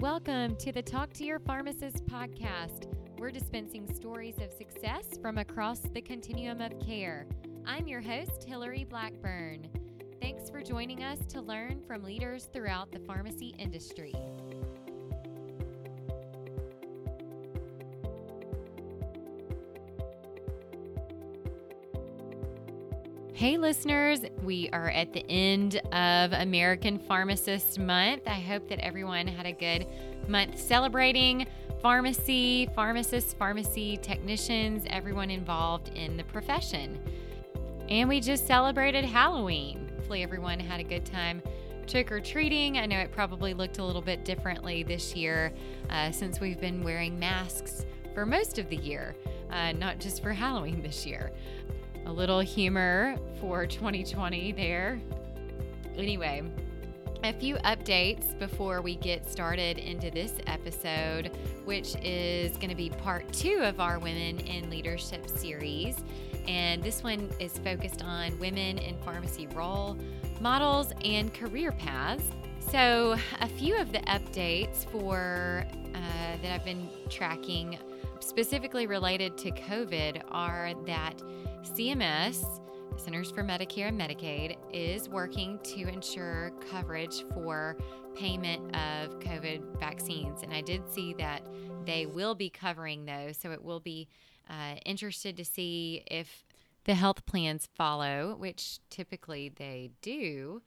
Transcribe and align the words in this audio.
Welcome 0.00 0.56
to 0.56 0.72
the 0.72 0.80
Talk 0.80 1.12
to 1.12 1.26
Your 1.26 1.38
Pharmacist 1.40 2.06
podcast. 2.06 2.86
We're 3.18 3.30
dispensing 3.30 3.86
stories 3.94 4.36
of 4.38 4.50
success 4.50 5.04
from 5.20 5.36
across 5.36 5.80
the 5.80 6.00
continuum 6.00 6.62
of 6.62 6.80
care. 6.80 7.26
I'm 7.66 7.86
your 7.86 8.00
host, 8.00 8.44
Hillary 8.48 8.86
Blackburn. 8.88 9.68
Thanks 10.18 10.48
for 10.48 10.62
joining 10.62 11.04
us 11.04 11.18
to 11.26 11.42
learn 11.42 11.82
from 11.86 12.02
leaders 12.02 12.48
throughout 12.50 12.90
the 12.92 13.00
pharmacy 13.00 13.54
industry. 13.58 14.14
Hey, 23.40 23.56
listeners, 23.56 24.20
we 24.42 24.68
are 24.74 24.90
at 24.90 25.14
the 25.14 25.24
end 25.30 25.76
of 25.92 26.34
American 26.34 26.98
Pharmacist 26.98 27.78
Month. 27.78 28.24
I 28.26 28.38
hope 28.38 28.68
that 28.68 28.80
everyone 28.80 29.26
had 29.26 29.46
a 29.46 29.52
good 29.52 29.86
month 30.28 30.60
celebrating 30.60 31.46
pharmacy, 31.80 32.68
pharmacists, 32.74 33.32
pharmacy 33.32 33.96
technicians, 33.96 34.84
everyone 34.90 35.30
involved 35.30 35.88
in 35.96 36.18
the 36.18 36.24
profession. 36.24 37.00
And 37.88 38.10
we 38.10 38.20
just 38.20 38.46
celebrated 38.46 39.06
Halloween. 39.06 39.90
Hopefully, 39.96 40.22
everyone 40.22 40.60
had 40.60 40.78
a 40.78 40.84
good 40.84 41.06
time 41.06 41.42
trick 41.86 42.12
or 42.12 42.20
treating. 42.20 42.76
I 42.76 42.84
know 42.84 42.98
it 42.98 43.10
probably 43.10 43.54
looked 43.54 43.78
a 43.78 43.82
little 43.82 44.02
bit 44.02 44.22
differently 44.22 44.82
this 44.82 45.16
year 45.16 45.50
uh, 45.88 46.10
since 46.10 46.40
we've 46.40 46.60
been 46.60 46.82
wearing 46.82 47.18
masks 47.18 47.86
for 48.12 48.26
most 48.26 48.58
of 48.58 48.68
the 48.68 48.76
year, 48.76 49.16
uh, 49.50 49.72
not 49.72 49.98
just 49.98 50.22
for 50.22 50.34
Halloween 50.34 50.82
this 50.82 51.06
year 51.06 51.32
a 52.06 52.12
little 52.12 52.40
humor 52.40 53.16
for 53.40 53.66
2020 53.66 54.52
there. 54.52 55.00
Anyway, 55.96 56.42
a 57.22 57.32
few 57.32 57.56
updates 57.56 58.38
before 58.38 58.80
we 58.80 58.96
get 58.96 59.30
started 59.30 59.78
into 59.78 60.10
this 60.10 60.34
episode, 60.46 61.36
which 61.64 61.94
is 62.02 62.56
going 62.56 62.70
to 62.70 62.74
be 62.74 62.90
part 62.90 63.30
two 63.32 63.60
of 63.62 63.80
our 63.80 63.98
Women 63.98 64.40
in 64.40 64.70
Leadership 64.70 65.28
series. 65.28 65.96
And 66.48 66.82
this 66.82 67.02
one 67.02 67.28
is 67.38 67.58
focused 67.58 68.02
on 68.02 68.38
women 68.38 68.78
in 68.78 68.96
pharmacy 68.98 69.46
role 69.48 69.96
models 70.40 70.92
and 71.04 71.32
career 71.34 71.72
paths. 71.72 72.24
So, 72.70 73.16
a 73.40 73.48
few 73.48 73.78
of 73.78 73.92
the 73.92 73.98
updates 74.00 74.86
for 74.90 75.66
uh, 75.94 75.98
that 76.42 76.52
I've 76.52 76.64
been 76.64 76.88
tracking, 77.08 77.78
specifically 78.20 78.86
related 78.86 79.36
to 79.38 79.50
COVID, 79.50 80.22
are 80.30 80.72
that 80.86 81.22
CMS, 81.62 82.60
Centers 82.96 83.30
for 83.30 83.42
Medicare 83.42 83.88
and 83.88 84.00
Medicaid, 84.00 84.56
is 84.72 85.08
working 85.08 85.58
to 85.62 85.88
ensure 85.88 86.52
coverage 86.70 87.24
for 87.32 87.76
payment 88.14 88.74
of 88.74 89.20
COVID 89.20 89.78
vaccines. 89.78 90.42
And 90.42 90.52
I 90.52 90.60
did 90.60 90.90
see 90.92 91.14
that 91.14 91.42
they 91.84 92.06
will 92.06 92.34
be 92.34 92.50
covering 92.50 93.04
those. 93.04 93.36
So 93.36 93.52
it 93.52 93.62
will 93.62 93.80
be 93.80 94.08
uh, 94.48 94.76
interested 94.84 95.36
to 95.36 95.44
see 95.44 96.02
if 96.06 96.44
the 96.84 96.94
health 96.94 97.24
plans 97.26 97.68
follow, 97.76 98.34
which 98.38 98.78
typically 98.90 99.50
they 99.54 99.90
do. 100.02 100.62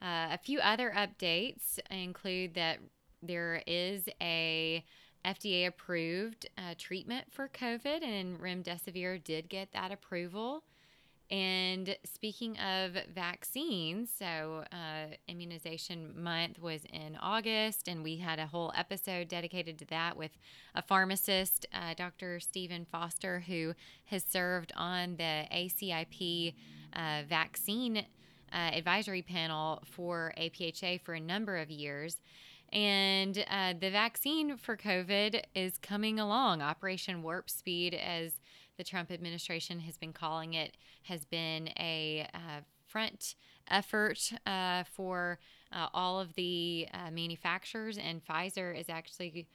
Uh, 0.00 0.28
a 0.32 0.38
few 0.38 0.58
other 0.60 0.92
updates 0.96 1.78
include 1.90 2.54
that 2.54 2.78
there 3.22 3.62
is 3.66 4.08
a 4.20 4.84
FDA 5.24 5.66
approved 5.66 6.48
uh, 6.58 6.74
treatment 6.78 7.32
for 7.32 7.48
COVID, 7.48 8.02
and 8.02 8.38
remdesivir 8.38 9.22
did 9.22 9.48
get 9.48 9.72
that 9.72 9.92
approval. 9.92 10.64
And 11.30 11.96
speaking 12.04 12.58
of 12.58 12.92
vaccines, 13.14 14.10
so 14.18 14.64
uh, 14.70 15.14
immunization 15.28 16.12
month 16.22 16.58
was 16.58 16.82
in 16.92 17.16
August, 17.22 17.88
and 17.88 18.02
we 18.02 18.16
had 18.16 18.38
a 18.38 18.46
whole 18.46 18.70
episode 18.76 19.28
dedicated 19.28 19.78
to 19.78 19.86
that 19.86 20.14
with 20.14 20.32
a 20.74 20.82
pharmacist, 20.82 21.64
uh, 21.72 21.94
Dr. 21.94 22.38
Stephen 22.38 22.84
Foster, 22.84 23.40
who 23.40 23.72
has 24.04 24.24
served 24.28 24.72
on 24.76 25.16
the 25.16 25.46
ACIP 25.50 26.54
uh, 26.94 27.22
vaccine 27.26 28.04
uh, 28.52 28.70
advisory 28.74 29.22
panel 29.22 29.82
for 29.86 30.34
APHA 30.36 31.00
for 31.00 31.14
a 31.14 31.20
number 31.20 31.56
of 31.56 31.70
years. 31.70 32.20
And 32.72 33.44
uh, 33.50 33.74
the 33.78 33.90
vaccine 33.90 34.56
for 34.56 34.76
COVID 34.76 35.42
is 35.54 35.76
coming 35.78 36.18
along. 36.18 36.62
Operation 36.62 37.22
Warp 37.22 37.50
Speed, 37.50 37.94
as 37.94 38.40
the 38.78 38.84
Trump 38.84 39.10
administration 39.10 39.80
has 39.80 39.98
been 39.98 40.12
calling 40.12 40.54
it, 40.54 40.76
has 41.02 41.24
been 41.24 41.68
a 41.78 42.26
uh, 42.32 42.60
front 42.86 43.34
effort 43.70 44.32
uh, 44.46 44.84
for 44.84 45.38
uh, 45.72 45.88
all 45.94 46.20
of 46.20 46.34
the 46.34 46.88
uh, 46.92 47.10
manufacturers, 47.10 47.98
and 47.98 48.24
Pfizer 48.24 48.78
is 48.78 48.88
actually 48.88 49.46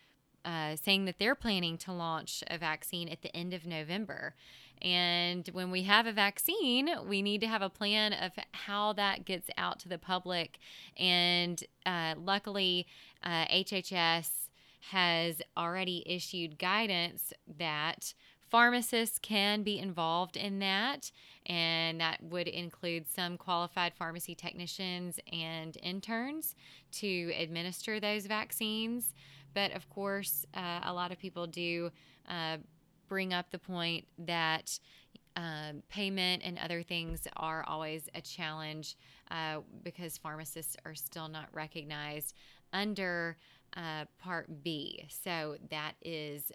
uh, 0.47 0.77
saying 0.77 1.03
that 1.03 1.19
they're 1.19 1.35
planning 1.35 1.77
to 1.77 1.91
launch 1.91 2.41
a 2.47 2.57
vaccine 2.57 3.09
at 3.09 3.21
the 3.21 3.35
end 3.35 3.53
of 3.53 3.65
November. 3.65 4.33
And 4.81 5.45
when 5.51 5.71
we 5.71 5.83
have 5.83 6.05
a 6.05 6.13
vaccine, 6.13 6.89
we 7.05 7.21
need 7.21 7.41
to 7.41 7.47
have 7.47 7.61
a 7.61 7.69
plan 7.69 8.13
of 8.13 8.31
how 8.53 8.93
that 8.93 9.25
gets 9.25 9.49
out 9.57 9.79
to 9.79 9.89
the 9.89 9.97
public. 9.97 10.57
And 10.95 11.61
uh, 11.85 12.13
luckily, 12.17 12.87
uh, 13.23 13.45
HHS 13.47 14.29
has 14.91 15.41
already 15.57 16.01
issued 16.05 16.57
guidance 16.57 17.33
that 17.57 18.13
pharmacists 18.49 19.19
can 19.19 19.63
be 19.63 19.77
involved 19.77 20.37
in 20.37 20.59
that, 20.59 21.11
and 21.45 21.99
that 21.99 22.23
would 22.23 22.47
include 22.47 23.09
some 23.09 23.37
qualified 23.37 23.93
pharmacy 23.95 24.33
technicians 24.33 25.19
and 25.33 25.77
interns 25.83 26.55
to 26.93 27.33
administer 27.37 27.99
those 27.99 28.27
vaccines. 28.27 29.13
But 29.57 29.71
of 29.71 29.89
course, 29.89 30.45
uh, 30.53 30.81
a 30.83 30.93
lot 30.93 31.11
of 31.11 31.17
people 31.17 31.47
do 31.47 31.89
uh, 32.29 32.57
bring 33.07 33.33
up 33.33 33.49
the 33.49 33.57
point 33.57 34.05
that 34.19 34.77
um, 35.35 35.81
payment 35.89 36.43
and 36.45 36.59
other 36.59 36.83
things 36.83 37.27
are 37.37 37.65
always 37.67 38.07
a 38.13 38.21
challenge 38.21 38.95
uh, 39.31 39.61
because 39.83 40.15
pharmacists 40.15 40.77
are 40.85 40.93
still 40.93 41.27
not 41.27 41.47
recognized 41.53 42.35
under 42.71 43.35
uh, 43.75 44.05
Part 44.19 44.61
B. 44.61 45.03
So 45.09 45.55
that 45.71 45.93
is 46.03 46.51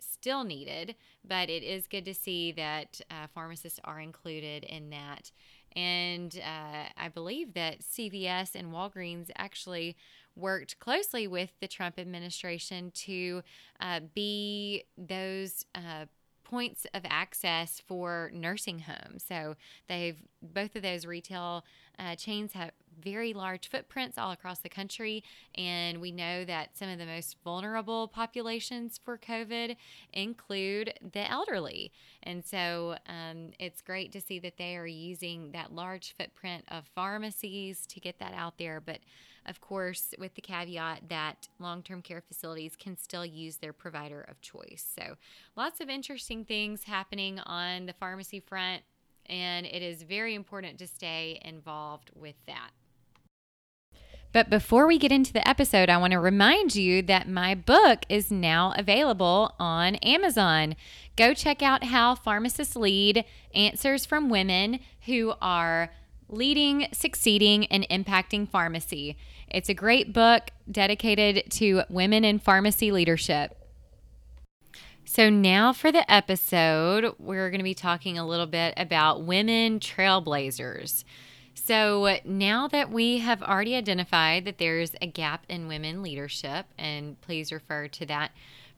still 0.00 0.42
needed, 0.42 0.96
but 1.24 1.50
it 1.50 1.62
is 1.62 1.86
good 1.86 2.04
to 2.06 2.14
see 2.14 2.50
that 2.50 3.00
uh, 3.12 3.28
pharmacists 3.32 3.78
are 3.84 4.00
included 4.00 4.64
in 4.64 4.90
that. 4.90 5.30
And 5.76 6.36
uh, 6.44 6.88
I 6.96 7.08
believe 7.14 7.54
that 7.54 7.82
CVS 7.82 8.56
and 8.56 8.72
Walgreens 8.72 9.30
actually 9.36 9.96
worked 10.40 10.78
closely 10.78 11.26
with 11.26 11.50
the 11.60 11.68
Trump 11.68 11.98
administration 11.98 12.90
to 12.92 13.42
uh, 13.80 14.00
be 14.14 14.84
those 14.96 15.64
uh, 15.74 16.06
points 16.50 16.84
of 16.94 17.02
access 17.08 17.80
for 17.86 18.30
nursing 18.34 18.80
homes. 18.80 19.24
So 19.26 19.54
they've 19.88 20.16
both 20.42 20.74
of 20.74 20.82
those 20.82 21.06
retail 21.06 21.64
uh, 21.98 22.16
chains 22.16 22.54
have 22.54 22.72
very 23.00 23.32
large 23.32 23.68
footprints 23.68 24.18
all 24.18 24.32
across 24.32 24.58
the 24.58 24.68
country, 24.68 25.22
and 25.54 26.00
we 26.00 26.10
know 26.10 26.44
that 26.44 26.76
some 26.76 26.88
of 26.88 26.98
the 26.98 27.06
most 27.06 27.36
vulnerable 27.44 28.08
populations 28.08 28.98
for 29.02 29.16
COVID 29.16 29.76
include 30.12 30.94
the 31.12 31.30
elderly. 31.30 31.92
And 32.22 32.44
so 32.44 32.96
um, 33.06 33.50
it's 33.58 33.80
great 33.80 34.12
to 34.12 34.20
see 34.20 34.38
that 34.40 34.56
they 34.56 34.76
are 34.76 34.86
using 34.86 35.52
that 35.52 35.72
large 35.72 36.14
footprint 36.18 36.64
of 36.68 36.84
pharmacies 36.94 37.86
to 37.86 38.00
get 38.00 38.18
that 38.18 38.34
out 38.34 38.58
there, 38.58 38.80
but 38.80 38.98
of 39.46 39.60
course, 39.60 40.14
with 40.18 40.34
the 40.34 40.40
caveat 40.40 41.08
that 41.08 41.48
long 41.58 41.82
term 41.82 42.02
care 42.02 42.20
facilities 42.20 42.76
can 42.76 42.96
still 42.96 43.24
use 43.24 43.56
their 43.56 43.72
provider 43.72 44.20
of 44.22 44.40
choice. 44.40 44.84
So, 44.98 45.16
lots 45.56 45.80
of 45.80 45.88
interesting 45.88 46.44
things 46.44 46.84
happening 46.84 47.38
on 47.40 47.86
the 47.86 47.92
pharmacy 47.92 48.40
front, 48.40 48.82
and 49.26 49.66
it 49.66 49.82
is 49.82 50.02
very 50.02 50.34
important 50.34 50.78
to 50.78 50.86
stay 50.86 51.40
involved 51.44 52.10
with 52.14 52.36
that. 52.46 52.70
But 54.32 54.48
before 54.48 54.86
we 54.86 54.98
get 54.98 55.10
into 55.10 55.32
the 55.32 55.46
episode, 55.46 55.88
I 55.88 55.96
want 55.96 56.12
to 56.12 56.20
remind 56.20 56.76
you 56.76 57.02
that 57.02 57.28
my 57.28 57.56
book 57.56 58.04
is 58.08 58.30
now 58.30 58.72
available 58.76 59.56
on 59.58 59.96
Amazon. 59.96 60.76
Go 61.16 61.34
check 61.34 61.62
out 61.62 61.84
How 61.84 62.14
Pharmacists 62.14 62.76
Lead 62.76 63.24
Answers 63.54 64.06
from 64.06 64.30
Women 64.30 64.78
Who 65.06 65.34
Are 65.42 65.90
Leading, 66.30 66.86
Succeeding, 66.92 67.66
and 67.66 67.86
Impacting 67.90 68.48
Pharmacy. 68.48 69.16
It's 69.48 69.68
a 69.68 69.74
great 69.74 70.12
book 70.12 70.50
dedicated 70.70 71.50
to 71.50 71.82
women 71.88 72.24
in 72.24 72.38
pharmacy 72.38 72.92
leadership. 72.92 73.56
So, 75.04 75.28
now 75.28 75.72
for 75.72 75.90
the 75.90 76.08
episode, 76.10 77.16
we're 77.18 77.50
going 77.50 77.58
to 77.58 77.64
be 77.64 77.74
talking 77.74 78.16
a 78.16 78.24
little 78.24 78.46
bit 78.46 78.74
about 78.76 79.24
women 79.24 79.80
trailblazers. 79.80 81.02
So, 81.54 82.18
now 82.24 82.68
that 82.68 82.92
we 82.92 83.18
have 83.18 83.42
already 83.42 83.74
identified 83.74 84.44
that 84.44 84.58
there's 84.58 84.92
a 85.02 85.08
gap 85.08 85.44
in 85.48 85.66
women 85.66 86.00
leadership, 86.00 86.66
and 86.78 87.20
please 87.22 87.50
refer 87.50 87.88
to 87.88 88.06
that 88.06 88.30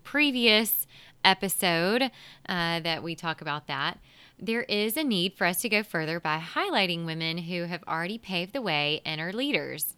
previous 0.05 0.87
episode 1.23 2.11
uh, 2.49 2.81
that 2.81 3.03
we 3.03 3.15
talk 3.15 3.43
about 3.43 3.67
that 3.67 3.99
there 4.39 4.63
is 4.63 4.97
a 4.97 5.05
need 5.05 5.35
for 5.35 5.47
us 5.47 5.61
to 5.63 5.69
go 5.69 5.83
further 5.83 6.19
by 6.21 6.39
highlighting 6.39 7.05
women 7.05 7.39
who 7.39 7.65
have 7.65 7.85
already 7.87 8.19
paved 8.19 8.53
the 8.53 8.63
way 8.63 9.01
and 9.05 9.21
are 9.21 9.33
leaders. 9.33 9.97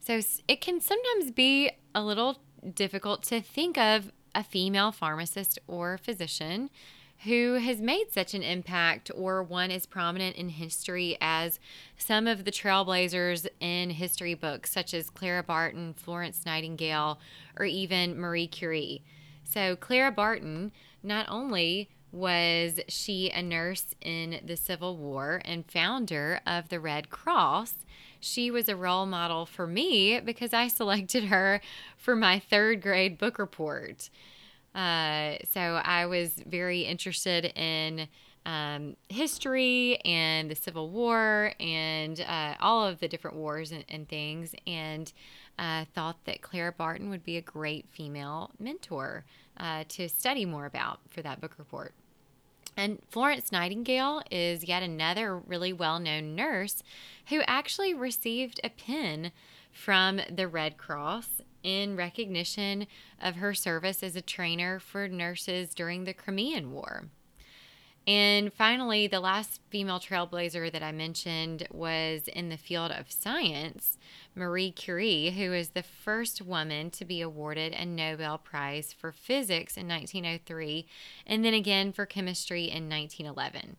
So 0.00 0.20
it 0.48 0.60
can 0.60 0.80
sometimes 0.80 1.30
be 1.30 1.70
a 1.94 2.02
little 2.02 2.40
difficult 2.74 3.22
to 3.24 3.40
think 3.40 3.78
of 3.78 4.12
a 4.34 4.44
female 4.44 4.92
pharmacist 4.92 5.58
or 5.66 5.98
physician 5.98 6.70
who 7.24 7.54
has 7.54 7.80
made 7.80 8.06
such 8.10 8.32
an 8.32 8.42
impact 8.42 9.10
or 9.14 9.42
one 9.42 9.70
as 9.70 9.84
prominent 9.84 10.36
in 10.36 10.48
history 10.48 11.18
as 11.20 11.60
some 11.98 12.26
of 12.26 12.44
the 12.44 12.50
trailblazers 12.50 13.46
in 13.60 13.90
history 13.90 14.32
books, 14.32 14.72
such 14.72 14.94
as 14.94 15.10
Clara 15.10 15.42
Barton, 15.42 15.92
Florence 15.92 16.46
Nightingale, 16.46 17.20
or 17.58 17.66
even 17.66 18.18
Marie 18.18 18.46
Curie. 18.46 19.02
So, 19.44 19.76
Clara 19.76 20.10
Barton 20.10 20.72
not 21.02 21.26
only 21.28 21.90
was 22.12 22.80
she 22.88 23.30
a 23.30 23.42
nurse 23.42 23.86
in 24.00 24.40
the 24.44 24.56
Civil 24.56 24.96
War 24.96 25.40
and 25.44 25.70
founder 25.70 26.40
of 26.46 26.68
the 26.68 26.80
Red 26.80 27.10
Cross, 27.10 27.74
she 28.20 28.50
was 28.50 28.68
a 28.68 28.76
role 28.76 29.06
model 29.06 29.46
for 29.46 29.66
me 29.66 30.20
because 30.20 30.52
I 30.52 30.68
selected 30.68 31.24
her 31.24 31.60
for 31.96 32.14
my 32.14 32.38
third 32.38 32.82
grade 32.82 33.18
book 33.18 33.38
report. 33.38 34.10
Uh, 34.74 35.34
so 35.50 35.60
I 35.60 36.06
was 36.06 36.42
very 36.46 36.82
interested 36.82 37.46
in 37.56 38.08
um, 38.46 38.96
history 39.08 39.98
and 40.04 40.50
the 40.50 40.54
Civil 40.54 40.90
War 40.90 41.52
and 41.58 42.20
uh, 42.20 42.54
all 42.60 42.86
of 42.86 43.00
the 43.00 43.08
different 43.08 43.36
wars 43.36 43.72
and, 43.72 43.84
and 43.88 44.08
things, 44.08 44.54
and 44.66 45.12
uh, 45.58 45.84
thought 45.94 46.24
that 46.24 46.40
Clara 46.40 46.72
Barton 46.72 47.10
would 47.10 47.24
be 47.24 47.36
a 47.36 47.42
great 47.42 47.86
female 47.90 48.50
mentor 48.58 49.24
uh, 49.58 49.84
to 49.88 50.08
study 50.08 50.44
more 50.46 50.66
about 50.66 51.00
for 51.10 51.20
that 51.22 51.40
book 51.40 51.54
report. 51.58 51.92
And 52.80 52.98
Florence 53.10 53.52
Nightingale 53.52 54.22
is 54.30 54.64
yet 54.64 54.82
another 54.82 55.36
really 55.36 55.70
well 55.70 56.00
known 56.00 56.34
nurse 56.34 56.82
who 57.28 57.42
actually 57.46 57.92
received 57.92 58.58
a 58.64 58.70
pin 58.70 59.32
from 59.70 60.22
the 60.30 60.48
Red 60.48 60.78
Cross 60.78 61.42
in 61.62 61.94
recognition 61.94 62.86
of 63.20 63.36
her 63.36 63.52
service 63.52 64.02
as 64.02 64.16
a 64.16 64.22
trainer 64.22 64.80
for 64.80 65.08
nurses 65.08 65.74
during 65.74 66.04
the 66.04 66.14
Crimean 66.14 66.72
War. 66.72 67.10
And 68.10 68.52
finally, 68.52 69.06
the 69.06 69.20
last 69.20 69.60
female 69.70 70.00
trailblazer 70.00 70.72
that 70.72 70.82
I 70.82 70.90
mentioned 70.90 71.68
was 71.70 72.22
in 72.26 72.48
the 72.48 72.56
field 72.56 72.90
of 72.90 73.12
science, 73.12 73.98
Marie 74.34 74.72
Curie, 74.72 75.30
who 75.30 75.52
is 75.52 75.68
the 75.68 75.84
first 75.84 76.42
woman 76.42 76.90
to 76.90 77.04
be 77.04 77.20
awarded 77.20 77.72
a 77.72 77.86
Nobel 77.86 78.36
Prize 78.36 78.92
for 78.92 79.12
Physics 79.12 79.76
in 79.76 79.86
1903 79.86 80.88
and 81.24 81.44
then 81.44 81.54
again 81.54 81.92
for 81.92 82.04
chemistry 82.04 82.64
in 82.64 82.88
1911. 82.88 83.76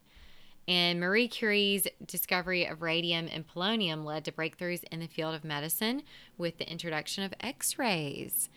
And 0.65 1.01
Marie 1.01 1.27
Curie's 1.27 1.85
discovery 2.05 2.65
of 2.65 2.81
radium 2.81 3.27
and 3.29 3.45
polonium 3.45 4.05
led 4.05 4.23
to 4.23 4.31
breakthroughs 4.31 4.85
in 4.93 5.01
the 5.01 5.07
field 5.07 5.35
of 5.35 5.43
medicine 5.43 6.03
with 6.37 6.57
the 6.57 6.71
introduction 6.71 7.25
of 7.25 7.33
x 7.41 7.77
rays. 7.77 8.47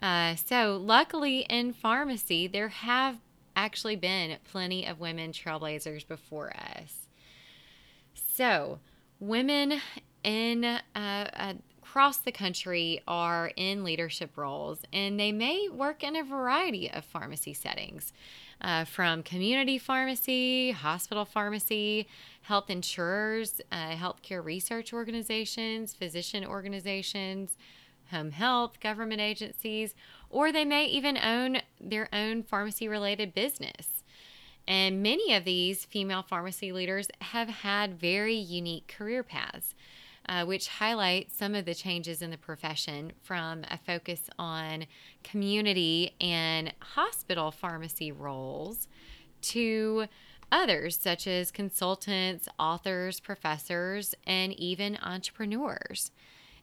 Uh, 0.00 0.34
so, 0.34 0.78
luckily 0.82 1.40
in 1.40 1.74
pharmacy, 1.74 2.46
there 2.46 2.68
have 2.68 3.18
actually 3.60 3.96
been 3.96 4.38
plenty 4.50 4.86
of 4.86 4.98
women 4.98 5.32
trailblazers 5.32 6.06
before 6.06 6.52
us. 6.56 7.08
So, 8.14 8.78
women 9.18 9.80
in 10.24 10.64
uh, 10.64 10.80
uh, 10.94 11.54
across 11.82 12.18
the 12.18 12.32
country 12.32 13.02
are 13.06 13.50
in 13.56 13.84
leadership 13.84 14.36
roles, 14.36 14.82
and 14.92 15.20
they 15.20 15.32
may 15.32 15.68
work 15.68 16.02
in 16.02 16.16
a 16.16 16.22
variety 16.22 16.90
of 16.90 17.04
pharmacy 17.04 17.52
settings 17.52 18.12
uh, 18.62 18.84
from 18.84 19.22
community 19.22 19.76
pharmacy, 19.76 20.70
hospital 20.70 21.24
pharmacy, 21.24 22.06
health 22.42 22.70
insurers, 22.70 23.60
uh, 23.72 23.90
healthcare 23.90 24.42
research 24.42 24.92
organizations, 24.94 25.92
physician 25.92 26.46
organizations, 26.46 27.56
home 28.10 28.30
health, 28.32 28.80
government 28.80 29.20
agencies, 29.20 29.94
or 30.28 30.52
they 30.52 30.64
may 30.64 30.86
even 30.86 31.16
own 31.16 31.62
their 31.80 32.08
own 32.12 32.42
pharmacy 32.42 32.88
related 32.88 33.34
business. 33.34 34.04
And 34.68 35.02
many 35.02 35.34
of 35.34 35.44
these 35.44 35.84
female 35.84 36.22
pharmacy 36.22 36.70
leaders 36.70 37.08
have 37.20 37.48
had 37.48 37.98
very 37.98 38.36
unique 38.36 38.94
career 38.96 39.22
paths 39.22 39.74
uh, 40.30 40.44
which 40.44 40.68
highlight 40.68 41.32
some 41.32 41.54
of 41.54 41.64
the 41.64 41.74
changes 41.74 42.22
in 42.22 42.30
the 42.30 42.38
profession 42.38 43.12
from 43.22 43.64
a 43.68 43.76
focus 43.78 44.30
on 44.38 44.86
community 45.24 46.14
and 46.20 46.72
hospital 46.80 47.50
pharmacy 47.50 48.12
roles 48.12 48.86
to 49.42 50.06
others, 50.52 50.96
such 50.96 51.26
as 51.26 51.50
consultants, 51.50 52.48
authors, 52.58 53.18
professors, 53.18 54.14
and 54.24 54.52
even 54.52 54.98
entrepreneurs. 55.02 56.12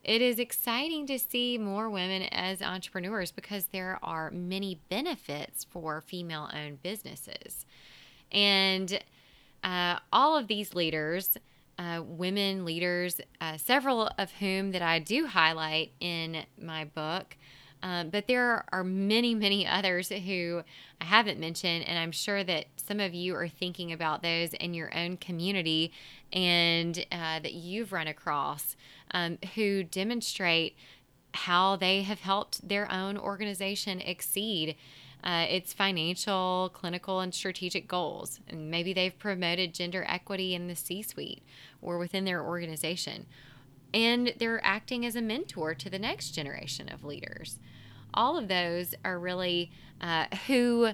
It 0.08 0.22
is 0.22 0.40
exciting 0.40 1.06
to 1.08 1.20
see 1.20 1.58
more 1.58 1.90
women 1.90 2.24
as 2.32 2.62
entrepreneurs 2.62 3.32
because 3.32 3.66
there 3.68 4.00
are 4.02 4.32
many 4.32 4.80
benefits 4.90 5.66
for 5.66 6.02
female 6.02 6.50
owned 6.54 6.82
businesses. 6.82 7.66
And 8.32 9.00
uh, 9.64 10.00
all 10.12 10.38
of 10.38 10.48
these 10.48 10.74
leaders 10.74 11.38
uh, 11.80 12.02
women 12.06 12.66
leaders, 12.66 13.22
uh, 13.40 13.58
several 13.58 14.10
of 14.18 14.32
whom 14.34 14.72
that 14.72 14.82
I 14.82 15.00
do 15.00 15.28
highlight 15.28 15.92
in 16.00 16.44
my 16.60 16.86
book. 16.86 17.38
Um, 17.84 18.10
but 18.10 18.28
there 18.28 18.66
are 18.72 18.84
many, 18.84 19.36
many 19.36 19.68
others 19.68 20.10
who 20.10 20.64
I 21.00 21.06
haven't 21.06 21.40
mentioned, 21.40 21.86
and 21.88 22.00
I'm 22.00 22.12
sure 22.12 22.44
that 22.44 22.66
some 22.76 23.00
of 23.00 23.14
you 23.14 23.36
are 23.36 23.48
thinking 23.48 23.92
about 23.92 24.24
those 24.24 24.54
in 24.54 24.74
your 24.74 24.96
own 24.98 25.18
community 25.18 25.92
and 26.34 26.98
uh, 27.12 27.40
that 27.40 27.54
you've 27.54 27.94
run 27.94 28.08
across 28.08 28.76
um, 29.12 29.38
who 29.56 29.84
demonstrate 29.84 30.76
how 31.34 31.76
they 31.76 32.02
have 32.02 32.22
helped 32.22 32.68
their 32.68 32.92
own 32.92 33.18
organization 33.18 34.02
exceed 34.02 34.76
uh, 35.24 35.46
its 35.50 35.74
financial, 35.74 36.72
clinical, 36.74 37.20
and 37.20 37.34
strategic 37.34 37.88
goals. 37.88 38.40
And 38.48 38.72
maybe 38.72 38.94
they've 38.94 39.18
promoted 39.18 39.74
gender 39.74 40.06
equity 40.08 40.56
in 40.56 40.68
the 40.68 40.76
C 40.76 41.02
suite 41.02 41.44
or 41.82 41.98
within 41.98 42.26
their 42.26 42.44
organization. 42.44 43.26
And 43.94 44.34
they're 44.38 44.64
acting 44.64 45.06
as 45.06 45.16
a 45.16 45.22
mentor 45.22 45.74
to 45.76 45.90
the 45.90 46.00
next 46.00 46.32
generation 46.32 46.90
of 46.90 47.04
leaders. 47.04 47.60
All 48.14 48.38
of 48.38 48.48
those 48.48 48.94
are 49.04 49.20
really 49.20 49.72
uh, 50.02 50.26
who 50.48 50.90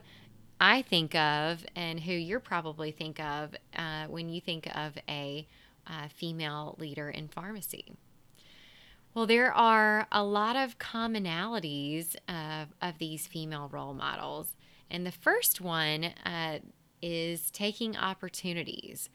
I 0.60 0.82
think 0.82 1.16
of 1.16 1.66
and 1.76 2.00
who 2.00 2.14
you're 2.14 2.40
probably 2.40 2.92
think 2.92 3.20
of 3.20 3.56
uh, 3.76 4.06
when 4.08 4.30
you 4.30 4.40
think 4.40 4.68
of 4.76 4.94
a 5.10 5.48
uh, 5.88 6.08
female 6.16 6.76
leader 6.80 7.10
in 7.10 7.28
pharmacy. 7.28 7.94
Well, 9.14 9.28
there 9.28 9.54
are 9.54 10.08
a 10.12 10.24
lot 10.24 10.56
of 10.56 10.80
commonalities 10.80 12.16
of, 12.28 12.70
of 12.82 12.98
these 12.98 13.28
female 13.28 13.70
role 13.72 13.94
models. 13.94 14.56
And 14.90 15.06
the 15.06 15.12
first 15.12 15.62
one 15.62 16.06
uh, 16.26 16.60
is 17.02 17.52
taking 17.52 17.96
opportunities. 17.96 19.10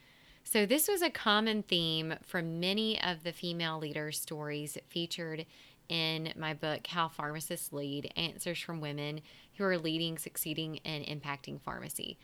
So, 0.51 0.65
this 0.65 0.89
was 0.89 1.03
a 1.03 1.11
common 1.11 1.63
theme 1.63 2.15
from 2.25 2.59
many 2.59 2.99
of 3.03 3.23
the 3.23 3.35
female 3.35 3.79
leaders' 3.79 4.19
stories 4.19 4.79
featured 4.89 5.45
in 5.91 6.33
my 6.39 6.55
book, 6.55 6.87
How 6.87 7.09
Pharmacists 7.09 7.71
Lead 7.71 8.11
Answers 8.17 8.59
from 8.59 8.81
Women 8.81 9.21
Who 9.59 9.65
Are 9.65 9.77
Leading, 9.77 10.17
Succeeding, 10.17 10.81
and 10.87 11.05
Impacting 11.05 11.61
Pharmacy. 11.61 12.17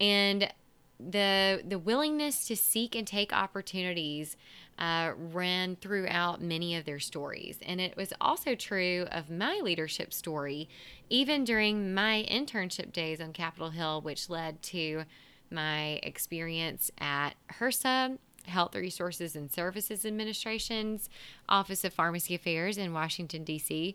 And 0.00 0.52
the 0.98 1.62
the 1.64 1.78
willingness 1.78 2.48
to 2.48 2.56
seek 2.56 2.96
and 2.96 3.06
take 3.06 3.32
opportunities 3.32 4.36
uh, 4.76 5.12
ran 5.16 5.76
throughout 5.76 6.42
many 6.42 6.74
of 6.74 6.84
their 6.84 6.98
stories, 6.98 7.60
and 7.64 7.80
it 7.80 7.96
was 7.96 8.12
also 8.20 8.56
true 8.56 9.06
of 9.12 9.30
my 9.30 9.60
leadership 9.62 10.12
story, 10.12 10.68
even 11.08 11.44
during 11.44 11.94
my 11.94 12.26
internship 12.28 12.92
days 12.92 13.20
on 13.20 13.32
Capitol 13.32 13.70
Hill, 13.70 14.00
which 14.00 14.28
led 14.28 14.60
to 14.64 15.04
my 15.50 16.00
experience 16.02 16.90
at 16.98 17.30
HRSA. 17.58 18.18
Health 18.46 18.74
Resources 18.74 19.36
and 19.36 19.52
Services 19.52 20.06
Administration's 20.06 21.10
Office 21.46 21.84
of 21.84 21.92
Pharmacy 21.92 22.34
Affairs 22.34 22.78
in 22.78 22.94
Washington, 22.94 23.44
D.C., 23.44 23.94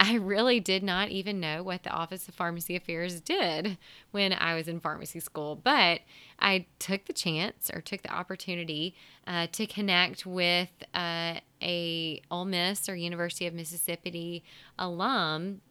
I 0.00 0.14
really 0.14 0.60
did 0.60 0.84
not 0.84 1.08
even 1.08 1.40
know 1.40 1.62
what 1.64 1.82
the 1.82 1.90
Office 1.90 2.28
of 2.28 2.34
Pharmacy 2.34 2.76
Affairs 2.76 3.20
did 3.20 3.78
when 4.12 4.32
I 4.32 4.54
was 4.54 4.68
in 4.68 4.78
pharmacy 4.78 5.18
school, 5.18 5.56
but 5.56 6.02
I 6.38 6.66
took 6.78 7.06
the 7.06 7.12
chance 7.12 7.68
or 7.74 7.80
took 7.80 8.02
the 8.02 8.12
opportunity 8.12 8.94
uh, 9.26 9.48
to 9.52 9.66
connect 9.66 10.24
with 10.24 10.70
uh, 10.94 11.40
a 11.60 12.22
Ole 12.30 12.44
Miss 12.44 12.88
or 12.88 12.94
University 12.94 13.46
of 13.48 13.54
Mississippi 13.54 14.44
alum 14.78 15.62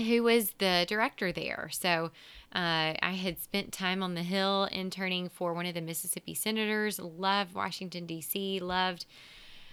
who 0.00 0.22
was 0.22 0.52
the 0.58 0.84
director 0.88 1.32
there. 1.32 1.68
So 1.72 2.10
uh, 2.54 2.94
I 3.00 3.18
had 3.22 3.38
spent 3.38 3.72
time 3.72 4.02
on 4.02 4.14
the 4.14 4.22
Hill 4.22 4.68
interning 4.72 5.28
for 5.28 5.54
one 5.54 5.66
of 5.66 5.74
the 5.74 5.80
Mississippi 5.80 6.34
senators, 6.34 6.98
loved 6.98 7.54
Washington, 7.54 8.06
D.C., 8.06 8.60
loved 8.60 9.06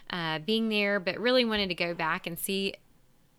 uh, 0.10 0.39
being 0.39 0.69
there, 0.69 1.00
but 1.00 1.19
really 1.19 1.43
wanted 1.43 1.69
to 1.69 1.75
go 1.75 1.93
back 1.93 2.27
and 2.27 2.38
see 2.38 2.74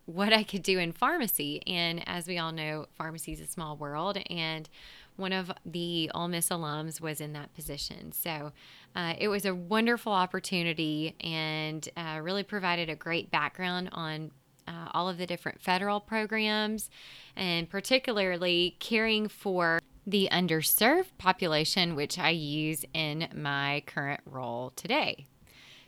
what 0.07 0.33
I 0.33 0.43
could 0.43 0.63
do 0.63 0.79
in 0.79 0.93
pharmacy. 0.93 1.63
And 1.67 2.03
as 2.09 2.27
we 2.27 2.39
all 2.39 2.51
know, 2.51 2.87
pharmacy 2.97 3.33
is 3.33 3.41
a 3.41 3.47
small 3.47 3.77
world, 3.77 4.19
and 4.31 4.69
one 5.17 5.33
of 5.33 5.53
the 5.67 6.11
Ole 6.15 6.29
Miss 6.29 6.49
alums 6.49 7.01
was 7.01 7.21
in 7.21 7.33
that 7.35 7.55
position. 7.55 8.13
So 8.13 8.53
uh, 8.95 9.15
it 9.19 9.29
was 9.29 9.45
a 9.45 9.55
wonderful 9.55 10.13
opportunity 10.13 11.15
and 11.21 11.87
uh, 11.97 12.21
really 12.23 12.45
provided 12.45 12.89
a 12.89 12.95
great 12.95 13.31
background 13.31 13.91
on 13.93 14.31
uh, 14.69 14.89
all 14.93 15.09
of 15.09 15.17
the 15.19 15.27
different 15.27 15.61
federal 15.61 15.99
programs, 15.99 16.91
and 17.35 17.69
particularly 17.71 18.77
caring 18.79 19.29
for 19.29 19.81
the 20.07 20.29
underserved 20.31 21.17
population, 21.17 21.95
which 21.95 22.19
I 22.19 22.31
use 22.31 22.85
in 22.93 23.29
my 23.35 23.83
current 23.87 24.21
role 24.25 24.73
today. 24.77 25.27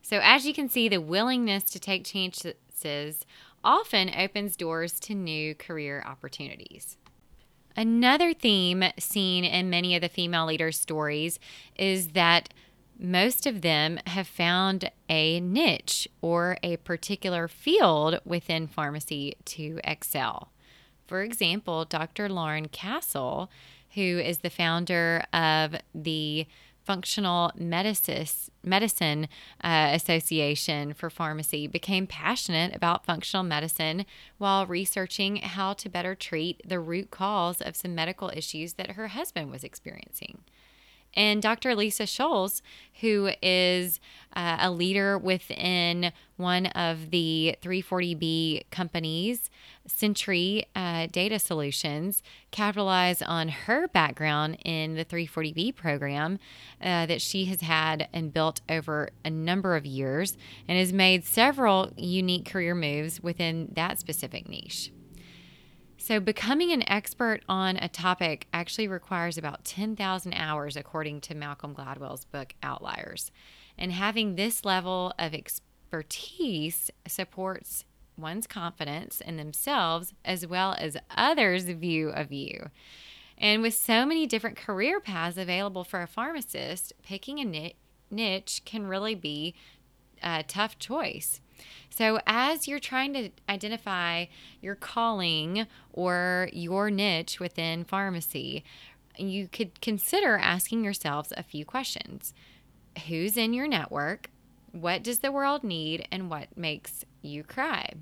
So, 0.02 0.20
as 0.22 0.46
you 0.46 0.54
can 0.54 0.68
see, 0.68 0.88
the 0.88 1.00
willingness 1.00 1.64
to 1.64 1.78
take 1.78 2.04
chances 2.04 3.26
often 3.62 4.10
opens 4.16 4.56
doors 4.56 4.98
to 5.00 5.14
new 5.14 5.54
career 5.54 6.02
opportunities. 6.06 6.96
Another 7.76 8.34
theme 8.34 8.84
seen 8.98 9.44
in 9.44 9.70
many 9.70 9.94
of 9.94 10.00
the 10.00 10.08
female 10.08 10.46
leaders' 10.46 10.80
stories 10.80 11.38
is 11.76 12.08
that 12.08 12.52
most 13.00 13.46
of 13.46 13.62
them 13.62 13.98
have 14.06 14.28
found 14.28 14.90
a 15.08 15.40
niche 15.40 16.06
or 16.20 16.58
a 16.62 16.76
particular 16.78 17.48
field 17.48 18.20
within 18.24 18.66
pharmacy 18.66 19.36
to 19.46 19.80
excel. 19.84 20.52
For 21.06 21.22
example, 21.22 21.86
Dr. 21.86 22.28
Lauren 22.28 22.68
Castle, 22.68 23.50
who 23.94 24.00
is 24.02 24.38
the 24.38 24.50
founder 24.50 25.24
of 25.32 25.76
the 25.94 26.46
Functional 26.84 27.52
Medicine 27.56 29.28
uh, 29.62 29.90
Association 29.92 30.92
for 30.92 31.08
Pharmacy, 31.08 31.66
became 31.66 32.06
passionate 32.06 32.74
about 32.74 33.06
functional 33.06 33.44
medicine 33.44 34.04
while 34.38 34.66
researching 34.66 35.36
how 35.36 35.72
to 35.74 35.88
better 35.88 36.14
treat 36.14 36.60
the 36.68 36.80
root 36.80 37.10
cause 37.10 37.60
of 37.60 37.76
some 37.76 37.94
medical 37.94 38.30
issues 38.34 38.74
that 38.74 38.92
her 38.92 39.08
husband 39.08 39.50
was 39.50 39.64
experiencing. 39.64 40.42
And 41.14 41.42
Dr. 41.42 41.74
Lisa 41.74 42.04
Scholes, 42.04 42.62
who 43.00 43.30
is 43.42 44.00
uh, 44.34 44.58
a 44.60 44.70
leader 44.70 45.18
within 45.18 46.12
one 46.36 46.66
of 46.66 47.10
the 47.10 47.56
340B 47.62 48.70
companies, 48.70 49.50
Sentry 49.86 50.66
uh, 50.76 51.08
Data 51.10 51.38
Solutions, 51.38 52.22
capitalized 52.50 53.22
on 53.24 53.48
her 53.48 53.88
background 53.88 54.58
in 54.64 54.94
the 54.94 55.04
340B 55.04 55.74
program 55.74 56.38
uh, 56.80 57.06
that 57.06 57.20
she 57.20 57.46
has 57.46 57.60
had 57.60 58.08
and 58.12 58.32
built 58.32 58.60
over 58.68 59.10
a 59.24 59.30
number 59.30 59.74
of 59.76 59.84
years 59.84 60.36
and 60.68 60.78
has 60.78 60.92
made 60.92 61.24
several 61.24 61.90
unique 61.96 62.44
career 62.44 62.74
moves 62.74 63.20
within 63.20 63.70
that 63.74 63.98
specific 63.98 64.48
niche. 64.48 64.92
So, 66.10 66.18
becoming 66.18 66.72
an 66.72 66.82
expert 66.90 67.44
on 67.48 67.76
a 67.76 67.86
topic 67.86 68.48
actually 68.52 68.88
requires 68.88 69.38
about 69.38 69.64
10,000 69.64 70.34
hours, 70.34 70.76
according 70.76 71.20
to 71.20 71.36
Malcolm 71.36 71.72
Gladwell's 71.72 72.24
book 72.24 72.52
Outliers. 72.64 73.30
And 73.78 73.92
having 73.92 74.34
this 74.34 74.64
level 74.64 75.14
of 75.20 75.34
expertise 75.34 76.90
supports 77.06 77.84
one's 78.16 78.48
confidence 78.48 79.20
in 79.20 79.36
themselves 79.36 80.12
as 80.24 80.44
well 80.44 80.74
as 80.76 80.96
others' 81.16 81.66
view 81.66 82.08
of 82.08 82.32
you. 82.32 82.70
And 83.38 83.62
with 83.62 83.74
so 83.74 84.04
many 84.04 84.26
different 84.26 84.56
career 84.56 84.98
paths 84.98 85.38
available 85.38 85.84
for 85.84 86.02
a 86.02 86.08
pharmacist, 86.08 86.92
picking 87.04 87.38
a 87.38 87.72
niche 88.10 88.62
can 88.64 88.88
really 88.88 89.14
be 89.14 89.54
a 90.24 90.42
tough 90.42 90.76
choice. 90.76 91.40
So, 91.90 92.20
as 92.26 92.68
you're 92.68 92.78
trying 92.78 93.12
to 93.14 93.30
identify 93.48 94.26
your 94.60 94.74
calling 94.74 95.66
or 95.92 96.48
your 96.52 96.90
niche 96.90 97.40
within 97.40 97.84
pharmacy, 97.84 98.64
you 99.18 99.48
could 99.48 99.80
consider 99.80 100.36
asking 100.38 100.84
yourselves 100.84 101.32
a 101.36 101.42
few 101.42 101.64
questions 101.64 102.32
Who's 103.06 103.36
in 103.36 103.52
your 103.52 103.68
network? 103.68 104.30
What 104.72 105.02
does 105.02 105.20
the 105.20 105.32
world 105.32 105.64
need? 105.64 106.06
And 106.10 106.30
what 106.30 106.56
makes 106.56 107.04
you 107.22 107.42
cry? 107.42 107.94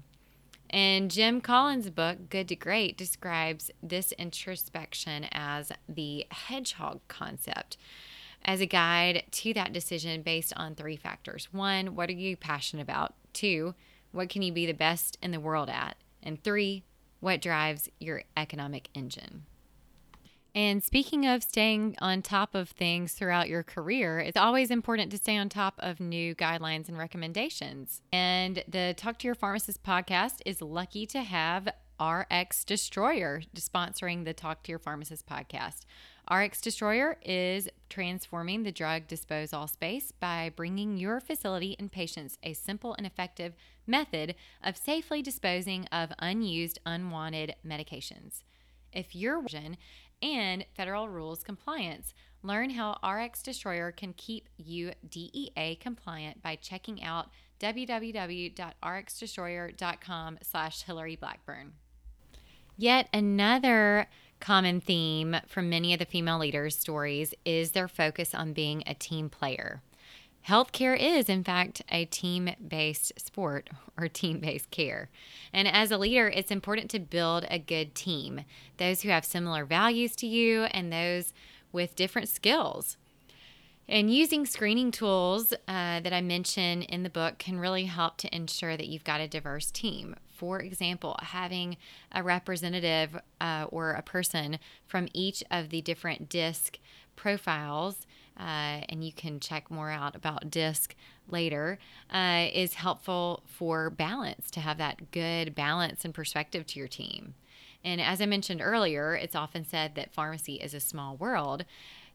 And 0.71 1.11
Jim 1.11 1.41
Collins' 1.41 1.91
book, 1.91 2.29
Good 2.29 2.49
to 2.49 2.57
Great, 2.57 2.97
describes 2.97 3.71
this 3.83 4.13
introspection 4.13 5.27
as 5.33 5.73
the 5.89 6.27
hedgehog 6.31 7.01
concept 7.09 7.79
as 8.45 8.61
a 8.61 8.67
guide 8.67 9.25
to 9.31 9.55
that 9.55 9.73
decision 9.73 10.23
based 10.23 10.53
on 10.57 10.75
three 10.75 10.97
factors. 10.97 11.49
One, 11.53 11.95
what 11.95 12.11
are 12.11 12.15
you 12.15 12.37
passionate 12.37 12.83
about? 12.83 13.15
Two, 13.39 13.77
what 14.11 14.31
can 14.31 14.43
you 14.43 14.51
be 14.51 14.67
the 14.67 14.73
best 14.73 15.17
in 15.23 15.31
the 15.31 15.39
world 15.39 15.71
at? 15.71 15.97
And 16.25 16.43
three, 16.43 16.83
what 17.21 17.41
drives 17.41 17.89
your 18.01 18.25
economic 18.37 18.89
engine? 18.95 19.45
And 20.57 20.83
speaking 20.83 21.25
of 21.25 21.45
staying 21.45 21.95
on 22.01 22.23
top 22.23 22.57
of 22.57 22.71
things 22.71 23.13
throughout 23.13 23.49
your 23.49 23.63
career, 23.63 24.19
it's 24.19 24.37
always 24.37 24.73
important 24.73 25.13
to 25.13 25.19
stay 25.19 25.37
on 25.37 25.49
top 25.49 25.77
of 25.79 26.01
new 26.01 26.35
guidelines 26.35 26.89
and 26.89 26.99
recommendations. 26.99 28.03
And 28.13 28.65
the 28.67 28.93
Talk 28.97 29.21
to 29.21 29.29
Your 29.29 29.37
Pharmacist 29.37 29.85
podcast 29.85 30.43
is 30.45 30.61
lucky 30.61 31.07
to 31.07 31.23
have 31.23 31.69
RX 32.01 32.65
Destroyer 32.65 33.43
sponsoring 33.55 34.25
the 34.25 34.35
Talk 34.35 34.65
to 34.65 34.73
Your 34.73 34.81
Pharmacist 34.81 35.29
podcast. 35.29 35.83
RX 36.31 36.61
Destroyer 36.61 37.17
is 37.23 37.71
transforming 37.89 38.63
the 38.63 38.73
drug 38.73 39.07
disposal 39.07 39.67
space 39.67 40.13
by 40.13 40.53
bringing 40.55 40.99
your 40.99 41.21
facility 41.21 41.75
and 41.79 41.91
patients 41.91 42.37
a 42.43 42.53
simple 42.53 42.95
and 42.99 43.07
effective 43.07 43.55
method 43.87 44.35
of 44.63 44.77
safely 44.77 45.23
disposing 45.23 45.87
of 45.87 46.13
unused, 46.19 46.79
unwanted 46.85 47.55
medications. 47.67 48.43
If 48.93 49.17
you're 49.17 49.43
and 50.21 50.67
federal 50.77 51.09
rules 51.09 51.43
compliance, 51.43 52.13
learn 52.43 52.69
how 52.71 52.99
RX 53.03 53.43
Destroyer 53.43 53.91
can 53.91 54.13
keep 54.13 54.51
you 54.59 54.93
DEA 55.09 55.79
compliant 55.81 56.43
by 56.43 56.57
checking 56.57 57.03
out 57.03 57.31
www.rxdestroyer.com 57.61 60.39
slash 60.43 60.83
Hillary 60.83 61.17
Blackburn. 61.17 61.73
Yet 62.77 63.09
another 63.13 64.09
common 64.41 64.81
theme 64.81 65.37
from 65.47 65.69
many 65.69 65.93
of 65.93 65.99
the 65.99 66.05
female 66.05 66.39
leaders' 66.39 66.77
stories 66.77 67.35
is 67.45 67.73
their 67.73 67.89
focus 67.89 68.35
on 68.35 68.53
being 68.53 68.83
a 68.87 68.95
team 68.95 69.29
player. 69.29 69.83
Healthcare 70.47 70.99
is, 70.99 71.29
in 71.29 71.45
fact, 71.45 71.83
a 71.91 72.07
team 72.07 72.49
based 72.67 73.13
sport 73.21 73.69
or 73.99 74.09
team 74.09 74.41
based 74.41 74.71
care. 74.71 75.11
And 75.53 75.69
as 75.69 75.91
a 75.91 75.99
leader, 75.99 76.29
it's 76.29 76.51
important 76.51 76.91
to 76.93 76.99
build 76.99 77.45
a 77.51 77.59
good 77.59 77.95
team 77.95 78.45
those 78.79 79.03
who 79.03 79.11
have 79.11 79.25
similar 79.25 79.65
values 79.65 80.17
to 80.17 80.27
you 80.27 80.63
and 80.65 80.93
those 80.93 81.35
with 81.71 81.97
different 81.97 82.29
skills. 82.29 82.97
And 83.89 84.13
using 84.13 84.45
screening 84.47 84.91
tools 84.91 85.53
uh, 85.53 86.01
that 86.01 86.13
I 86.13 86.21
mention 86.21 86.83
in 86.83 87.03
the 87.03 87.11
book 87.11 87.39
can 87.39 87.59
really 87.59 87.85
help 87.85 88.19
to 88.19 88.35
ensure 88.35 88.77
that 88.77 88.87
you've 88.87 89.05
got 89.05 89.21
a 89.21 89.29
diverse 89.29 89.71
team. 89.71 90.15
For 90.39 90.61
example, 90.61 91.17
having 91.21 91.77
a 92.13 92.23
representative 92.23 93.19
uh, 93.41 93.67
or 93.71 93.91
a 93.91 94.03
person 94.03 94.61
from 94.87 95.09
each 95.13 95.43
of 95.51 95.71
the 95.71 95.83
different 95.83 96.29
DISC 96.29 96.79
profiles, 97.17 98.07
uh, 98.39 98.87
and 98.89 99.05
you 99.05 99.13
can 99.13 99.41
check 99.41 99.69
more 99.69 99.91
out 99.91 100.15
about 100.15 100.49
DISC 100.49 100.95
later, 101.29 101.81
uh, 102.15 102.47
is 102.55 102.75
helpful 102.75 103.43
for 103.47 103.91
balance 103.91 104.49
to 104.53 104.61
have 104.61 104.79
that 104.79 105.11
good 105.11 105.57
balance 105.57 106.05
and 106.05 106.15
perspective 106.15 106.65
to 106.69 106.79
your 106.79 106.87
team. 106.87 107.35
And 107.85 108.01
as 108.01 108.21
I 108.21 108.27
mentioned 108.27 108.61
earlier, 108.63 109.15
it's 109.15 109.35
often 109.35 109.65
said 109.65 109.97
that 109.97 110.15
pharmacy 110.15 110.55
is 110.55 110.73
a 110.73 110.81
small 110.81 111.17
world. 111.17 111.65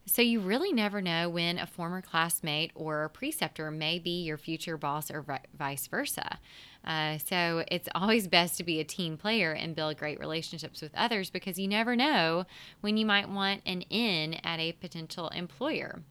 So 0.05 0.21
you 0.21 0.41
really 0.41 0.73
never 0.73 1.01
know 1.01 1.29
when 1.29 1.57
a 1.57 1.65
former 1.65 2.01
classmate 2.01 2.71
or 2.75 3.07
preceptor 3.09 3.71
may 3.71 3.99
be 3.99 4.23
your 4.23 4.37
future 4.37 4.77
boss 4.77 5.09
or 5.09 5.25
vice 5.57 5.87
versa. 5.87 6.39
Uh, 6.83 7.17
so 7.17 7.63
it's 7.69 7.87
always 7.95 8.27
best 8.27 8.57
to 8.57 8.63
be 8.63 8.81
a 8.81 8.83
team 8.83 9.15
player 9.15 9.53
and 9.53 9.75
build 9.75 9.97
great 9.97 10.19
relationships 10.19 10.81
with 10.81 10.93
others 10.95 11.29
because 11.29 11.57
you 11.57 11.69
never 11.69 11.95
know 11.95 12.45
when 12.81 12.97
you 12.97 13.05
might 13.05 13.29
want 13.29 13.61
an 13.65 13.81
in 13.83 14.33
at 14.43 14.59
a 14.59 14.73
potential 14.73 15.29
employer. 15.29 16.01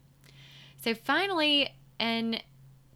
So 0.77 0.95
finally, 0.95 1.69
and 1.99 2.43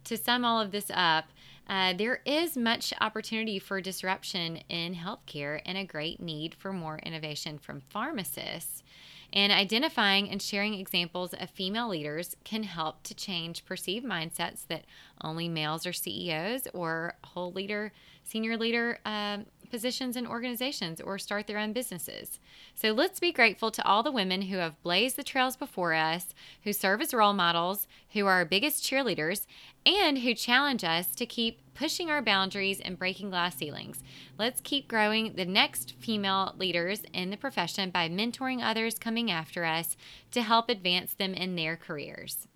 to 0.04 0.16
sum 0.16 0.44
all 0.44 0.60
of 0.60 0.72
this 0.72 0.90
up, 0.92 1.26
uh, 1.68 1.92
there 1.92 2.20
is 2.24 2.56
much 2.56 2.92
opportunity 3.00 3.58
for 3.58 3.80
disruption 3.80 4.56
in 4.68 4.94
healthcare 4.94 5.60
and 5.64 5.78
a 5.78 5.84
great 5.84 6.18
need 6.18 6.54
for 6.54 6.72
more 6.72 6.98
innovation 6.98 7.58
from 7.58 7.80
pharmacists. 7.80 8.82
And 9.32 9.52
identifying 9.52 10.30
and 10.30 10.40
sharing 10.40 10.74
examples 10.74 11.34
of 11.34 11.50
female 11.50 11.88
leaders 11.88 12.34
can 12.44 12.62
help 12.62 13.02
to 13.04 13.14
change 13.14 13.64
perceived 13.66 14.06
mindsets 14.06 14.66
that 14.68 14.84
only 15.22 15.48
males 15.48 15.86
are 15.86 15.92
CEOs 15.92 16.66
or 16.72 17.14
whole 17.24 17.52
leader, 17.52 17.92
senior 18.24 18.56
leader 18.56 18.98
um, 19.04 19.44
positions 19.70 20.16
in 20.16 20.26
organizations 20.26 21.00
or 21.00 21.18
start 21.18 21.46
their 21.46 21.58
own 21.58 21.72
businesses. 21.72 22.40
So 22.74 22.92
let's 22.92 23.20
be 23.20 23.32
grateful 23.32 23.70
to 23.70 23.86
all 23.86 24.02
the 24.02 24.12
women 24.12 24.42
who 24.42 24.56
have 24.56 24.82
blazed 24.82 25.16
the 25.16 25.22
trails 25.22 25.56
before 25.56 25.94
us, 25.94 26.34
who 26.64 26.72
serve 26.72 27.00
as 27.00 27.14
role 27.14 27.32
models, 27.32 27.86
who 28.10 28.26
are 28.26 28.32
our 28.32 28.44
biggest 28.44 28.84
cheerleaders, 28.84 29.46
and 29.86 30.18
who 30.18 30.34
challenge 30.34 30.84
us 30.84 31.14
to 31.14 31.26
keep 31.26 31.60
pushing 31.74 32.10
our 32.10 32.20
boundaries 32.20 32.80
and 32.80 32.98
breaking 32.98 33.30
glass 33.30 33.56
ceilings. 33.56 34.02
Let's 34.38 34.60
keep 34.60 34.88
growing 34.88 35.34
the 35.34 35.44
next 35.44 35.94
female 35.98 36.54
leaders 36.58 37.02
in 37.12 37.30
the 37.30 37.36
profession 37.36 37.90
by 37.90 38.08
mentoring 38.08 38.60
others 38.62 38.98
coming 38.98 39.30
after 39.30 39.64
us 39.64 39.96
to 40.32 40.42
help 40.42 40.68
advance 40.68 41.14
them 41.14 41.34
in 41.34 41.54
their 41.54 41.76
careers. 41.76 42.48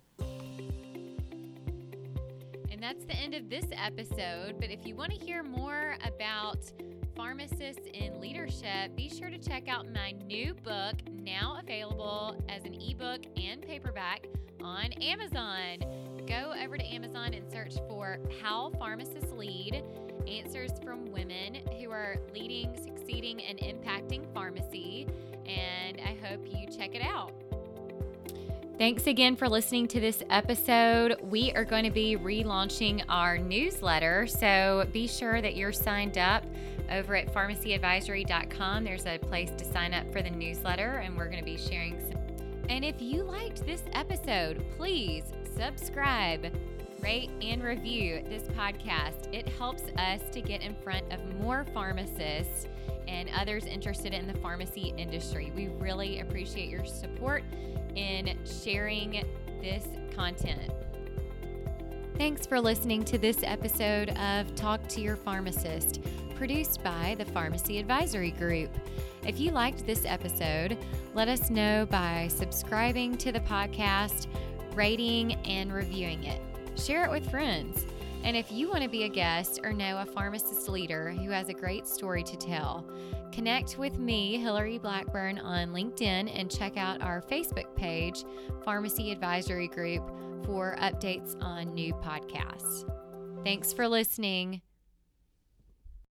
And 2.69 2.81
that's 2.81 3.05
the 3.05 3.15
end 3.15 3.33
of 3.33 3.49
this 3.49 3.65
episode. 3.71 4.59
But 4.59 4.69
if 4.69 4.85
you 4.85 4.95
want 4.95 5.13
to 5.13 5.25
hear 5.25 5.41
more 5.41 5.95
about 6.05 6.59
pharmacists 7.15 7.87
in 7.93 8.19
leadership, 8.19 8.95
be 8.95 9.09
sure 9.09 9.29
to 9.29 9.37
check 9.37 9.67
out 9.67 9.91
my 9.93 10.11
new 10.25 10.53
book, 10.53 10.95
now 11.11 11.59
available 11.61 12.43
as 12.49 12.63
an 12.65 12.73
ebook 12.73 13.21
and 13.37 13.61
paperback 13.61 14.25
on 14.63 14.91
Amazon. 14.93 15.79
Go 16.27 16.53
over 16.63 16.77
to 16.77 16.85
Amazon 16.85 17.33
and 17.33 17.49
search 17.51 17.75
for 17.87 18.17
How 18.41 18.71
Pharmacists 18.79 19.31
Lead 19.33 19.83
Answers 20.27 20.71
from 20.83 21.05
Women 21.11 21.55
Who 21.79 21.91
Are 21.91 22.17
Leading, 22.33 22.75
Succeeding, 22.81 23.41
and 23.43 23.59
Impacting 23.59 24.33
Pharmacy. 24.33 25.07
And 25.45 25.99
I 25.99 26.17
hope 26.25 26.45
you 26.45 26.67
check 26.67 26.95
it 26.95 27.01
out. 27.01 27.33
Thanks 28.77 29.05
again 29.05 29.35
for 29.35 29.47
listening 29.47 29.87
to 29.89 29.99
this 29.99 30.23
episode. 30.31 31.21
We 31.21 31.51
are 31.51 31.63
going 31.63 31.83
to 31.83 31.91
be 31.91 32.17
relaunching 32.17 33.03
our 33.07 33.37
newsletter, 33.37 34.25
so 34.25 34.87
be 34.91 35.07
sure 35.07 35.41
that 35.41 35.55
you're 35.55 35.71
signed 35.71 36.17
up 36.17 36.43
over 36.91 37.15
at 37.15 37.33
pharmacyadvisory.com. 37.33 38.83
There's 38.83 39.05
a 39.05 39.17
place 39.17 39.51
to 39.57 39.65
sign 39.65 39.93
up 39.93 40.11
for 40.11 40.21
the 40.21 40.29
newsletter, 40.29 41.01
and 41.03 41.17
we're 41.17 41.27
going 41.27 41.39
to 41.39 41.45
be 41.45 41.57
sharing 41.57 41.99
some. 41.99 42.21
And 42.69 42.85
if 42.85 43.01
you 43.01 43.23
liked 43.23 43.65
this 43.65 43.83
episode, 43.93 44.63
please 44.77 45.23
subscribe, 45.55 46.53
rate, 47.01 47.29
and 47.41 47.63
review 47.63 48.23
this 48.29 48.43
podcast. 48.43 49.33
It 49.33 49.47
helps 49.49 49.83
us 49.97 50.21
to 50.31 50.41
get 50.41 50.61
in 50.61 50.75
front 50.75 51.11
of 51.11 51.19
more 51.41 51.65
pharmacists 51.73 52.67
and 53.07 53.29
others 53.35 53.65
interested 53.65 54.13
in 54.13 54.27
the 54.27 54.33
pharmacy 54.35 54.93
industry. 54.97 55.51
We 55.55 55.67
really 55.67 56.21
appreciate 56.21 56.69
your 56.69 56.85
support 56.85 57.43
in 57.95 58.37
sharing 58.45 59.23
this 59.61 59.85
content. 60.15 60.71
Thanks 62.17 62.45
for 62.45 62.61
listening 62.61 63.03
to 63.05 63.17
this 63.17 63.39
episode 63.43 64.09
of 64.17 64.53
Talk 64.55 64.87
to 64.89 65.01
Your 65.01 65.15
Pharmacist, 65.15 65.99
produced 66.35 66.83
by 66.83 67.15
the 67.17 67.25
Pharmacy 67.25 67.79
Advisory 67.79 68.31
Group. 68.31 68.69
If 69.25 69.39
you 69.39 69.51
liked 69.51 69.85
this 69.85 70.05
episode, 70.05 70.77
let 71.13 71.27
us 71.27 71.49
know 71.49 71.85
by 71.89 72.27
subscribing 72.29 73.17
to 73.17 73.31
the 73.31 73.39
podcast, 73.41 74.27
rating, 74.73 75.33
and 75.45 75.71
reviewing 75.71 76.23
it. 76.25 76.41
Share 76.75 77.05
it 77.05 77.11
with 77.11 77.29
friends. 77.29 77.85
And 78.23 78.37
if 78.37 78.51
you 78.51 78.69
want 78.69 78.83
to 78.83 78.89
be 78.89 79.03
a 79.03 79.09
guest 79.09 79.59
or 79.63 79.73
know 79.73 79.99
a 79.99 80.05
pharmacist 80.05 80.69
leader 80.69 81.11
who 81.11 81.29
has 81.29 81.49
a 81.49 81.53
great 81.53 81.85
story 81.85 82.23
to 82.23 82.37
tell, 82.37 82.89
connect 83.31 83.77
with 83.77 83.99
me, 83.99 84.37
Hillary 84.37 84.77
Blackburn, 84.77 85.39
on 85.39 85.69
LinkedIn 85.69 86.31
and 86.33 86.49
check 86.49 86.77
out 86.77 87.01
our 87.01 87.21
Facebook 87.21 87.75
page, 87.75 88.23
Pharmacy 88.63 89.11
Advisory 89.11 89.67
Group, 89.67 90.09
for 90.45 90.77
updates 90.79 91.35
on 91.41 91.73
new 91.73 91.93
podcasts. 91.95 92.89
Thanks 93.43 93.73
for 93.73 93.87
listening. 93.87 94.61